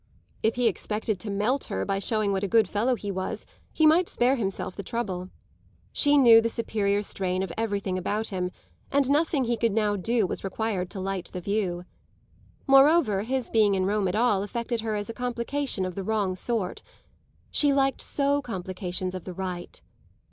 [0.41, 3.85] If he expected to melt her by showing what a good fellow he was, he
[3.85, 5.29] might spare himself the trouble.
[5.91, 8.49] She knew the superior strain of everything about him,
[8.91, 11.85] and nothing he could now do was required to light the view.
[12.65, 16.33] Moreover his being in Rome at all affected her as a complication of the wrong
[16.35, 16.81] sort
[17.51, 19.83] she liked so complications of the right.